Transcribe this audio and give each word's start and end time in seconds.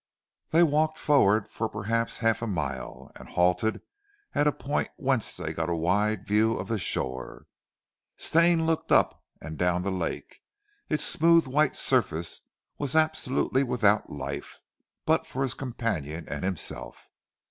They 0.49 0.63
walked 0.63 0.97
forward 0.97 1.47
for 1.47 1.69
perhaps 1.69 2.17
half 2.17 2.41
a 2.41 2.47
mile 2.47 3.11
and 3.15 3.29
halted 3.29 3.83
at 4.33 4.47
a 4.47 4.51
point 4.51 4.89
whence 4.97 5.37
they 5.37 5.53
got 5.53 5.69
a 5.69 5.75
wide 5.75 6.25
view 6.25 6.57
of 6.57 6.69
the 6.69 6.79
shore. 6.79 7.45
Stane 8.17 8.65
looked 8.65 8.91
up 8.91 9.23
and 9.41 9.59
down 9.59 9.83
the 9.83 9.91
lake. 9.91 10.39
Its 10.89 11.03
smooth 11.03 11.45
white 11.45 11.75
surface 11.75 12.41
was 12.79 12.95
absolutely 12.95 13.61
without 13.61 14.09
life 14.09 14.59
but 15.05 15.27
for 15.27 15.43
his 15.43 15.53
companion 15.53 16.27
and 16.27 16.43
himself. 16.43 17.07